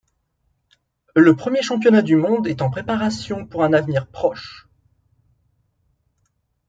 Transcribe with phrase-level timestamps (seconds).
[1.15, 4.67] Le premier championnat du monde est en préparation pour un avenir proche.